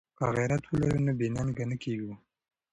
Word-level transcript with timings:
که 0.17 0.25
غیرت 0.35 0.63
ولرو 0.71 0.99
نو 1.05 1.11
بې 1.19 1.27
ننګه 1.35 1.65
نه 1.69 1.75
کیږو. 1.83 2.13